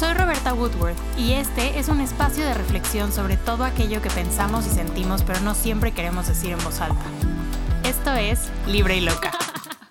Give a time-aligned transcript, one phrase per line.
[0.00, 4.66] Soy Roberta Woodworth y este es un espacio de reflexión sobre todo aquello que pensamos
[4.66, 7.04] y sentimos pero no siempre queremos decir en voz alta.
[7.84, 9.30] Esto es Libre y Loca.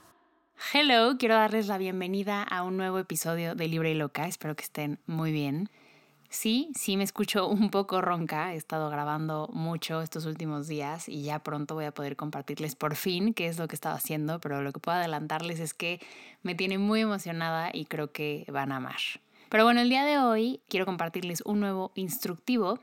[0.73, 4.63] Hello, quiero darles la bienvenida a un nuevo episodio de Libre y Loca, espero que
[4.63, 5.69] estén muy bien.
[6.27, 11.21] Sí, sí me escucho un poco ronca, he estado grabando mucho estos últimos días y
[11.21, 14.63] ya pronto voy a poder compartirles por fin qué es lo que estaba haciendo, pero
[14.63, 16.01] lo que puedo adelantarles es que
[16.41, 18.97] me tiene muy emocionada y creo que van a amar.
[19.49, 22.79] Pero bueno, el día de hoy quiero compartirles un nuevo instructivo.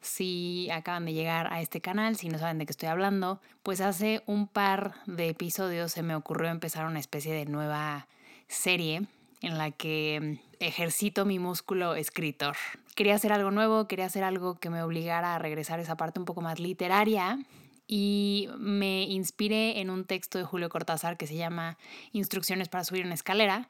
[0.00, 3.80] Si acaban de llegar a este canal, si no saben de qué estoy hablando, pues
[3.80, 8.08] hace un par de episodios se me ocurrió empezar una especie de nueva
[8.46, 9.06] serie
[9.42, 12.56] en la que ejercito mi músculo escritor.
[12.94, 16.18] Quería hacer algo nuevo, quería hacer algo que me obligara a regresar a esa parte
[16.18, 17.38] un poco más literaria
[17.88, 21.78] y me inspiré en un texto de Julio Cortázar que se llama
[22.12, 23.68] Instrucciones para subir una escalera.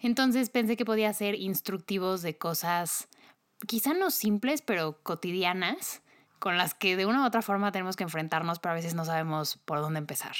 [0.00, 3.08] Entonces pensé que podía ser instructivos de cosas
[3.66, 6.02] quizá no simples, pero cotidianas,
[6.38, 9.04] con las que de una u otra forma tenemos que enfrentarnos, pero a veces no
[9.04, 10.34] sabemos por dónde empezar.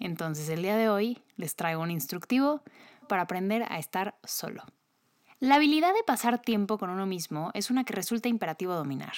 [0.00, 2.62] Entonces el día de hoy les traigo un instructivo
[3.06, 4.64] para aprender a estar solo.
[5.38, 9.14] La habilidad de pasar tiempo con uno mismo es una que resulta imperativo dominar,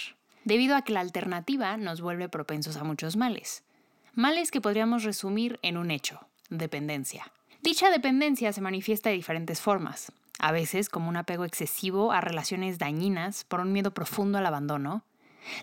[0.49, 3.65] debido a que la alternativa nos vuelve propensos a muchos males.
[4.15, 7.31] Males que podríamos resumir en un hecho, dependencia.
[7.61, 12.79] Dicha dependencia se manifiesta de diferentes formas, a veces como un apego excesivo a relaciones
[12.79, 15.05] dañinas por un miedo profundo al abandono,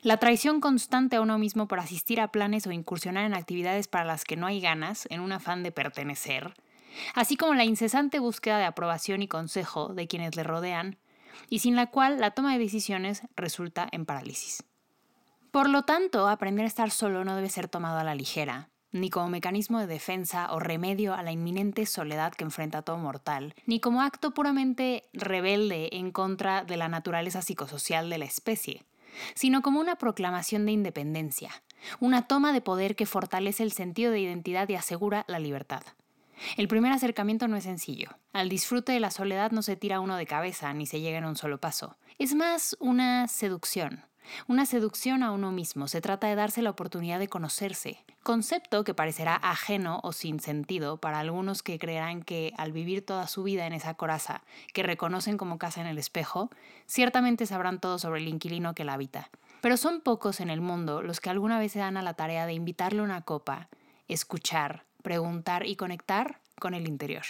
[0.04, 4.06] la traición constante a uno mismo por asistir a planes o incursionar en actividades para
[4.06, 6.54] las que no hay ganas en un afán de pertenecer,
[7.16, 11.00] así como la incesante búsqueda de aprobación y consejo de quienes le rodean,
[11.50, 14.64] y sin la cual la toma de decisiones resulta en parálisis.
[15.56, 19.10] Por lo tanto, aprender a estar solo no debe ser tomado a la ligera, ni
[19.10, 23.80] como mecanismo de defensa o remedio a la inminente soledad que enfrenta todo mortal, ni
[23.80, 28.84] como acto puramente rebelde en contra de la naturaleza psicosocial de la especie,
[29.34, 31.64] sino como una proclamación de independencia,
[32.02, 35.84] una toma de poder que fortalece el sentido de identidad y asegura la libertad.
[36.58, 38.10] El primer acercamiento no es sencillo.
[38.34, 41.24] Al disfrute de la soledad no se tira uno de cabeza ni se llega en
[41.24, 41.96] un solo paso.
[42.20, 44.04] Es más una seducción.
[44.48, 45.88] Una seducción a uno mismo.
[45.88, 48.04] Se trata de darse la oportunidad de conocerse.
[48.24, 53.28] Concepto que parecerá ajeno o sin sentido para algunos que creerán que al vivir toda
[53.28, 54.44] su vida en esa coraza
[54.74, 56.50] que reconocen como casa en el espejo,
[56.88, 59.30] ciertamente sabrán todo sobre el inquilino que la habita.
[59.62, 62.46] Pero son pocos en el mundo los que alguna vez se dan a la tarea
[62.46, 63.70] de invitarle una copa,
[64.08, 67.24] escuchar, preguntar y conectar con el interior.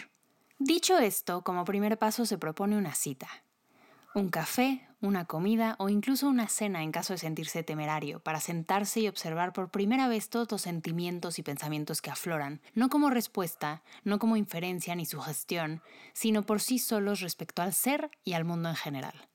[0.60, 3.28] Dicho esto, como primer paso se propone una cita.
[4.14, 9.00] Un café, una comida o incluso una cena en caso de sentirse temerario, para sentarse
[9.00, 13.84] y observar por primera vez todos los sentimientos y pensamientos que afloran, no como respuesta,
[14.04, 15.82] no como inferencia ni sugestión,
[16.14, 19.30] sino por sí solos respecto al ser y al mundo en general.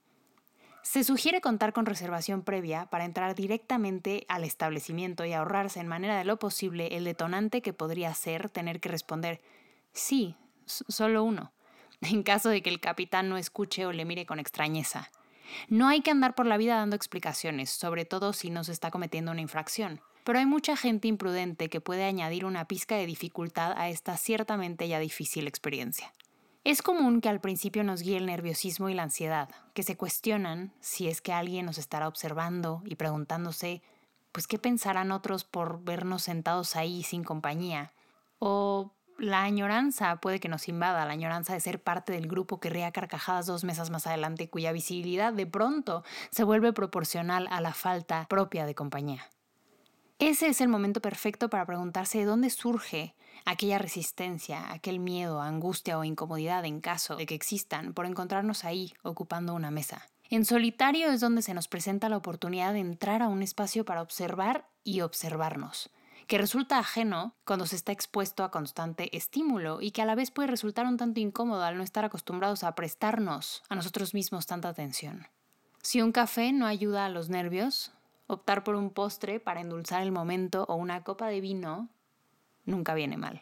[0.83, 6.19] Se sugiere contar con reservación previa para entrar directamente al establecimiento y ahorrarse en manera
[6.19, 9.41] de lo posible el detonante que podría ser tener que responder
[9.93, 11.53] sí, solo uno,
[12.01, 15.11] en caso de que el capitán no escuche o le mire con extrañeza.
[15.69, 18.91] No hay que andar por la vida dando explicaciones, sobre todo si no se está
[18.91, 20.01] cometiendo una infracción.
[20.25, 24.87] Pero hay mucha gente imprudente que puede añadir una pizca de dificultad a esta ciertamente
[24.87, 26.13] ya difícil experiencia.
[26.63, 30.75] Es común que al principio nos guíe el nerviosismo y la ansiedad, que se cuestionan
[30.81, 33.83] si es que alguien nos estará observando y preguntándose,
[34.31, 37.93] pues qué pensarán otros por vernos sentados ahí sin compañía.
[38.39, 42.71] O la añoranza puede que nos invada, la añoranza de ser parte del grupo que
[42.71, 47.75] ría carcajadas dos mesas más adelante, cuya visibilidad de pronto se vuelve proporcional a la
[47.75, 49.29] falta propia de compañía.
[50.19, 53.15] Ese es el momento perfecto para preguntarse de dónde surge
[53.45, 58.93] aquella resistencia, aquel miedo, angustia o incomodidad en caso de que existan por encontrarnos ahí
[59.03, 60.09] ocupando una mesa.
[60.29, 64.03] En solitario es donde se nos presenta la oportunidad de entrar a un espacio para
[64.03, 65.91] observar y observarnos,
[66.31, 70.31] que resulta ajeno cuando se está expuesto a constante estímulo y que a la vez
[70.31, 74.69] puede resultar un tanto incómodo al no estar acostumbrados a prestarnos a nosotros mismos tanta
[74.69, 75.27] atención.
[75.83, 77.93] Si un café no ayuda a los nervios,
[78.33, 81.89] Optar por un postre para endulzar el momento o una copa de vino
[82.65, 83.41] nunca viene mal.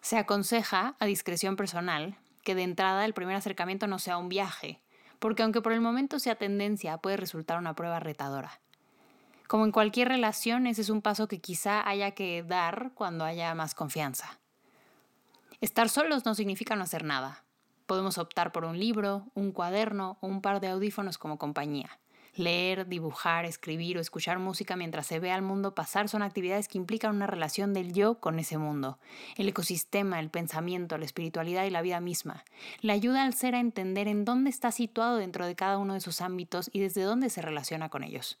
[0.00, 4.80] Se aconseja, a discreción personal, que de entrada el primer acercamiento no sea un viaje,
[5.18, 8.62] porque aunque por el momento sea tendencia, puede resultar una prueba retadora.
[9.54, 13.54] Como en cualquier relación, ese es un paso que quizá haya que dar cuando haya
[13.54, 14.40] más confianza.
[15.60, 17.44] Estar solos no significa no hacer nada.
[17.86, 22.00] Podemos optar por un libro, un cuaderno o un par de audífonos como compañía
[22.34, 26.78] Leer, dibujar, escribir o escuchar música mientras se ve al mundo pasar son actividades que
[26.78, 28.98] implican una relación del yo con ese mundo,
[29.36, 32.44] el ecosistema, el pensamiento, la espiritualidad y la vida misma.
[32.80, 36.00] Le ayuda al ser a entender en dónde está situado dentro de cada uno de
[36.00, 38.40] sus ámbitos y desde dónde se relaciona con ellos.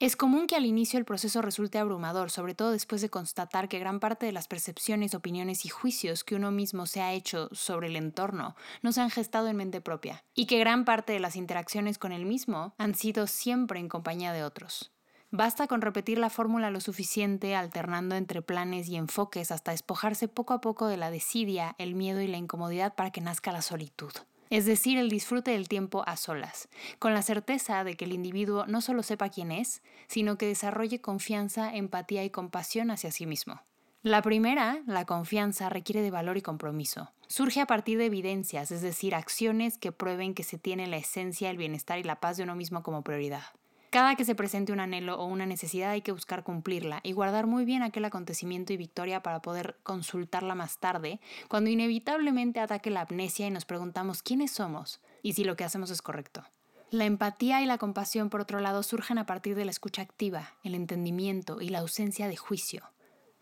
[0.00, 3.78] Es común que al inicio el proceso resulte abrumador, sobre todo después de constatar que
[3.78, 7.88] gran parte de las percepciones, opiniones y juicios que uno mismo se ha hecho sobre
[7.88, 11.36] el entorno no se han gestado en mente propia, y que gran parte de las
[11.36, 14.90] interacciones con el mismo han sido siempre en compañía de otros.
[15.30, 20.54] Basta con repetir la fórmula lo suficiente, alternando entre planes y enfoques hasta despojarse poco
[20.54, 24.12] a poco de la desidia, el miedo y la incomodidad para que nazca la solitud
[24.50, 26.68] es decir, el disfrute del tiempo a solas,
[26.98, 31.00] con la certeza de que el individuo no solo sepa quién es, sino que desarrolle
[31.00, 33.62] confianza, empatía y compasión hacia sí mismo.
[34.02, 37.12] La primera, la confianza, requiere de valor y compromiso.
[37.28, 41.50] Surge a partir de evidencias, es decir, acciones que prueben que se tiene la esencia,
[41.50, 43.44] el bienestar y la paz de uno mismo como prioridad.
[43.90, 47.48] Cada que se presente un anhelo o una necesidad hay que buscar cumplirla y guardar
[47.48, 53.00] muy bien aquel acontecimiento y victoria para poder consultarla más tarde, cuando inevitablemente ataque la
[53.00, 56.44] amnesia y nos preguntamos quiénes somos y si lo que hacemos es correcto.
[56.92, 60.54] La empatía y la compasión, por otro lado, surgen a partir de la escucha activa,
[60.62, 62.92] el entendimiento y la ausencia de juicio.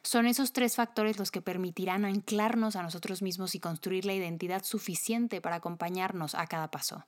[0.02, 4.64] Son esos tres factores los que permitirán anclarnos a nosotros mismos y construir la identidad
[4.64, 7.04] suficiente para acompañarnos a cada paso,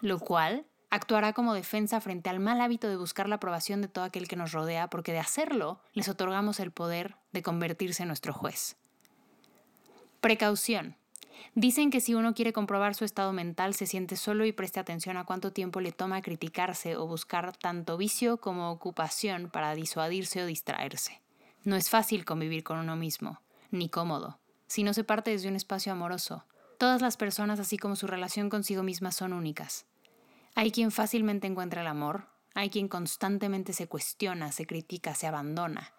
[0.00, 4.04] lo cual actuará como defensa frente al mal hábito de buscar la aprobación de todo
[4.04, 8.32] aquel que nos rodea, porque de hacerlo les otorgamos el poder de convertirse en nuestro
[8.32, 8.76] juez.
[10.20, 10.96] Precaución.
[11.56, 15.16] Dicen que si uno quiere comprobar su estado mental, se siente solo y preste atención
[15.16, 20.46] a cuánto tiempo le toma criticarse o buscar tanto vicio como ocupación para disuadirse o
[20.46, 21.20] distraerse.
[21.64, 23.40] No es fácil convivir con uno mismo,
[23.72, 24.38] ni cómodo,
[24.68, 26.44] si no se parte desde un espacio amoroso.
[26.78, 29.86] Todas las personas, así como su relación consigo misma, son únicas.
[30.56, 35.92] Hay quien fácilmente encuentra el amor, hay quien constantemente se cuestiona, se critica, se abandona.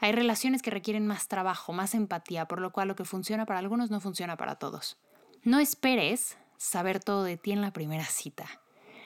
[0.00, 3.58] Hay relaciones que requieren más trabajo, más empatía, por lo cual lo que funciona para
[3.58, 4.98] algunos no funciona para todos.
[5.44, 8.46] No esperes saber todo de ti en la primera cita,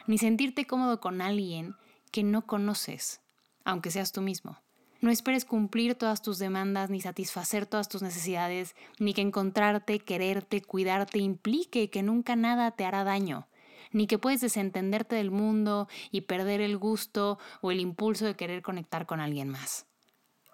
[0.09, 1.77] ni sentirte cómodo con alguien
[2.11, 3.21] que no conoces,
[3.65, 4.61] aunque seas tú mismo.
[5.01, 10.63] No esperes cumplir todas tus demandas, ni satisfacer todas tus necesidades, ni que encontrarte, quererte,
[10.63, 13.47] cuidarte implique que nunca nada te hará daño
[13.97, 18.61] ni que puedes desentenderte del mundo y perder el gusto o el impulso de querer
[18.61, 19.87] conectar con alguien más.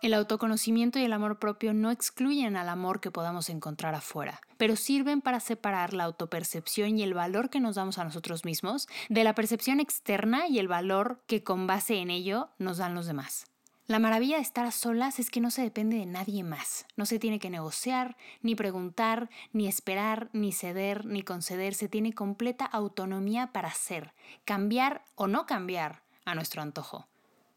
[0.01, 4.77] El autoconocimiento y el amor propio no excluyen al amor que podamos encontrar afuera, pero
[4.77, 9.25] sirven para separar la autopercepción y el valor que nos damos a nosotros mismos de
[9.25, 13.52] la percepción externa y el valor que con base en ello nos dan los demás.
[13.89, 16.87] La maravilla de estar a solas es que no se depende de nadie más.
[16.97, 21.75] No se tiene que negociar, ni preguntar, ni esperar, ni ceder, ni conceder.
[21.75, 24.15] Se tiene completa autonomía para ser,
[24.45, 27.09] cambiar o no cambiar a nuestro antojo.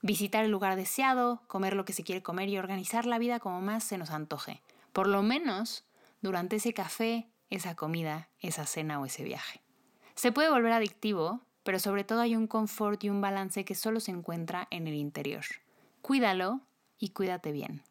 [0.01, 3.61] Visitar el lugar deseado, comer lo que se quiere comer y organizar la vida como
[3.61, 4.63] más se nos antoje.
[4.93, 5.85] Por lo menos
[6.21, 9.61] durante ese café, esa comida, esa cena o ese viaje.
[10.15, 13.99] Se puede volver adictivo, pero sobre todo hay un confort y un balance que solo
[13.99, 15.45] se encuentra en el interior
[16.05, 16.61] cuídalo
[16.99, 17.81] y cuídate bien.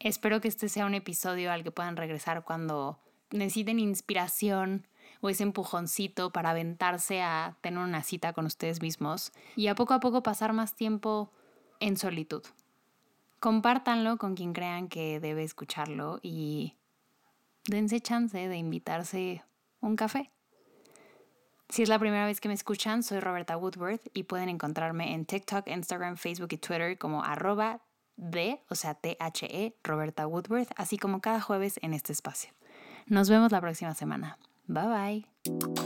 [0.00, 2.98] Espero que este sea un episodio al que puedan regresar cuando
[3.30, 4.88] necesiten inspiración
[5.20, 9.94] o ese empujoncito para aventarse a tener una cita con ustedes mismos y a poco
[9.94, 11.30] a poco pasar más tiempo
[11.78, 12.42] en solitud.
[13.38, 16.74] Compártanlo con quien crean que debe escucharlo y
[17.68, 19.44] dense chance de invitarse
[19.80, 20.32] un café.
[21.68, 25.26] Si es la primera vez que me escuchan, soy Roberta Woodworth y pueden encontrarme en
[25.26, 27.80] TikTok, Instagram, Facebook y Twitter como arroba
[28.16, 32.50] de, o sea, T-H-E, Roberta Woodworth, así como cada jueves en este espacio.
[33.06, 34.38] Nos vemos la próxima semana.
[34.66, 35.85] Bye bye.